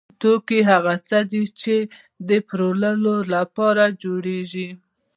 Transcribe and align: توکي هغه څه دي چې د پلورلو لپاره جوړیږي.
توکي 0.21 0.59
هغه 0.71 0.93
څه 1.07 1.17
دي 1.31 1.43
چې 1.61 1.75
د 2.29 2.31
پلورلو 2.47 3.15
لپاره 3.33 3.83
جوړیږي. 4.03 4.69